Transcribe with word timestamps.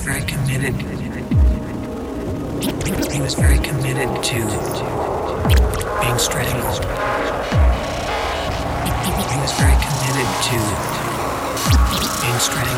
was 0.00 0.06
very 0.06 0.22
committed. 0.22 0.74
He 3.12 3.20
was 3.20 3.34
very 3.34 3.58
committed 3.58 4.22
to 4.22 4.34
being 6.00 6.18
strangled. 6.18 6.84
He 9.04 9.38
was 9.40 9.52
very 9.58 9.76
committed 9.76 10.28
to 10.46 10.56
being 12.22 12.38
strangled. 12.38 12.69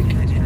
Good. 0.00 0.30